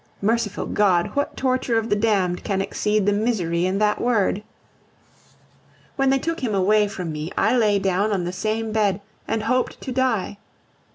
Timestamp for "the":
1.91-1.95, 3.05-3.13, 8.23-8.33